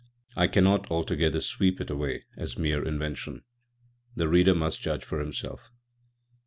I 0.35 0.47
cannot 0.47 0.89
altogether, 0.89 1.41
sweep 1.41 1.79
it 1.79 1.91
away 1.91 2.23
as 2.35 2.57
mere 2.57 2.83
invention. 2.83 3.43
The 4.15 4.27
reader 4.27 4.55
must 4.55 4.81
judge 4.81 5.03
for 5.05 5.19
himself. 5.19 5.69